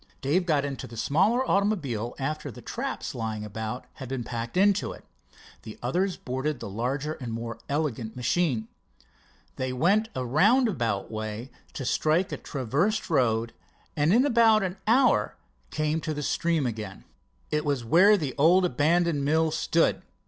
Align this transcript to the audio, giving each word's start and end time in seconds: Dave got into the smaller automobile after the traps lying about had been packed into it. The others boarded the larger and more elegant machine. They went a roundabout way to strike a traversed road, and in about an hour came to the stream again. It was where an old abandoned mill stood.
Dave 0.19 0.47
got 0.47 0.65
into 0.65 0.87
the 0.87 0.97
smaller 0.97 1.47
automobile 1.47 2.15
after 2.17 2.49
the 2.49 2.59
traps 2.59 3.13
lying 3.13 3.45
about 3.45 3.85
had 3.93 4.09
been 4.09 4.23
packed 4.23 4.57
into 4.57 4.91
it. 4.91 5.05
The 5.61 5.77
others 5.83 6.17
boarded 6.17 6.59
the 6.59 6.67
larger 6.71 7.13
and 7.13 7.31
more 7.31 7.59
elegant 7.69 8.15
machine. 8.15 8.67
They 9.57 9.71
went 9.71 10.09
a 10.15 10.25
roundabout 10.25 11.11
way 11.11 11.51
to 11.73 11.85
strike 11.85 12.31
a 12.31 12.37
traversed 12.37 13.11
road, 13.11 13.53
and 13.95 14.11
in 14.11 14.25
about 14.25 14.63
an 14.63 14.77
hour 14.87 15.35
came 15.69 16.01
to 16.01 16.15
the 16.15 16.23
stream 16.23 16.65
again. 16.65 17.03
It 17.51 17.63
was 17.63 17.85
where 17.85 18.09
an 18.13 18.33
old 18.39 18.65
abandoned 18.65 19.23
mill 19.23 19.51
stood. 19.51 20.01